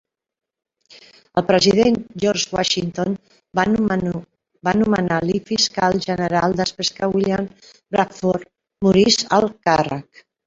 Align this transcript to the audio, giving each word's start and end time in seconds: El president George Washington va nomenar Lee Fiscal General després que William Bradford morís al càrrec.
El 1.41 1.43
president 1.49 1.97
George 2.23 2.47
Washington 2.59 3.13
va 3.59 3.65
nomenar 4.87 5.19
Lee 5.29 5.43
Fiscal 5.51 5.99
General 6.07 6.57
després 6.61 6.91
que 7.01 7.11
William 7.17 7.45
Bradford 7.97 8.49
morís 8.89 9.21
al 9.39 9.47
càrrec. 9.69 10.25